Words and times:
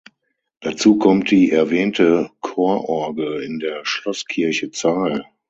Dazu 0.61 0.97
kommt 0.97 1.29
die 1.29 1.51
erwähnte 1.51 2.31
Chororgel 2.39 3.43
in 3.43 3.59
der 3.59 3.85
Schlosskirche 3.85 4.71
Zeil. 4.71 5.25